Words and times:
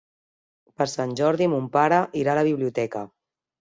Per 0.79 0.87
Sant 0.93 1.13
Jordi 1.21 1.49
mon 1.53 1.67
pare 1.77 2.01
irà 2.23 2.33
a 2.35 2.39
la 2.41 2.47
biblioteca. 2.51 3.05